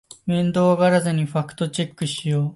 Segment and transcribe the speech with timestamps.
[0.25, 2.49] 面倒がらずにファクトチェックしよう